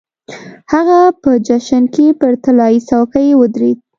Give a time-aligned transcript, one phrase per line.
[0.73, 3.77] هغه په جشن کې پر طلايي څوکۍ ودرېد.